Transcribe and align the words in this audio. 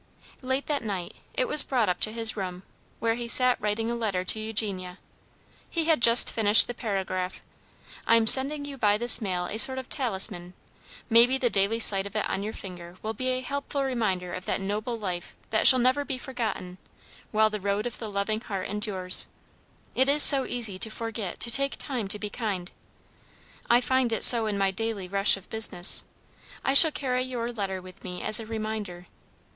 Late 0.41 0.65
that 0.65 0.83
night 0.83 1.13
it 1.35 1.47
was 1.47 1.61
brought 1.63 1.87
up 1.87 1.99
to 1.99 2.11
his 2.11 2.35
room, 2.35 2.63
where 2.99 3.13
he 3.13 3.27
sat 3.27 3.61
writing 3.61 3.91
a 3.91 3.93
letter 3.93 4.23
to 4.23 4.39
Eugenia. 4.39 4.97
He 5.69 5.83
had 5.85 6.01
just 6.01 6.31
finished 6.31 6.65
the 6.65 6.73
paragraph: 6.73 7.43
"I 8.07 8.15
am 8.15 8.25
sending 8.25 8.65
you 8.65 8.79
by 8.79 8.97
this 8.97 9.21
mail 9.21 9.45
a 9.45 9.59
sort 9.59 9.77
of 9.77 9.89
talisman. 9.89 10.55
Maybe 11.07 11.37
the 11.37 11.51
daily 11.51 11.79
sight 11.79 12.07
of 12.07 12.15
it 12.15 12.27
on 12.27 12.41
your 12.41 12.51
finger 12.53 12.97
will 13.03 13.13
be 13.13 13.27
a 13.27 13.41
helpful 13.41 13.83
reminder 13.83 14.33
of 14.33 14.45
that 14.45 14.59
noble 14.59 14.97
life 14.97 15.35
that 15.51 15.67
shall 15.67 15.77
never 15.77 16.03
be 16.03 16.17
forgotten, 16.17 16.79
while 17.31 17.51
the 17.51 17.61
Road 17.61 17.85
of 17.85 17.99
the 17.99 18.09
Loving 18.09 18.41
Heart 18.41 18.69
endures. 18.69 19.27
It 19.93 20.09
is 20.09 20.23
so 20.23 20.47
easy 20.47 20.79
to 20.79 20.89
forget 20.89 21.39
to 21.41 21.51
take 21.51 21.77
time 21.77 22.07
to 22.07 22.17
be 22.17 22.31
kind. 22.31 22.71
I 23.69 23.81
find 23.81 24.11
it 24.11 24.23
so 24.23 24.47
in 24.47 24.57
my 24.57 24.71
daily 24.71 25.07
rush 25.07 25.37
of 25.37 25.47
business. 25.51 26.05
I 26.65 26.73
shall 26.73 26.89
carry 26.91 27.21
your 27.23 27.51
letter 27.51 27.79
with 27.83 28.03
me 28.03 28.23
as 28.23 28.39
a 28.39 28.47
reminder. 28.47 29.05